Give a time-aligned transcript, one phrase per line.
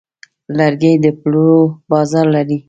[0.57, 1.59] لرګی د پلور
[1.91, 2.57] بازار لري.